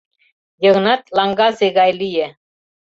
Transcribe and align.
Йыгнат 0.63 1.01
лаҥгазе 1.17 1.67
гай 1.77 1.91
лие. 1.99 2.27